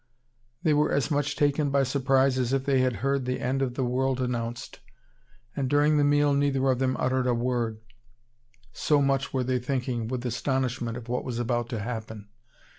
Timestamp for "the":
3.25-3.39, 3.75-3.83, 5.97-6.03